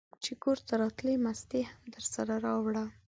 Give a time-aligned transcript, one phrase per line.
[0.23, 2.85] چې کورته راتلې مستې هم درسره راوړه!